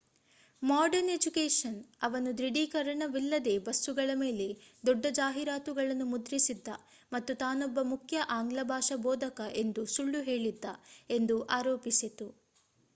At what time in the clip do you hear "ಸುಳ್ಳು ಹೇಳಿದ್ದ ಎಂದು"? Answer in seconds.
9.95-11.37